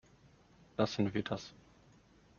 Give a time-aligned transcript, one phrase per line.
[0.77, 1.53] Lassen wir das.